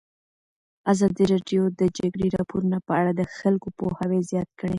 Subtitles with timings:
[0.91, 4.69] ازادي راډیو د د جګړې راپورونه په اړه د خلکو پوهاوی زیات کړی.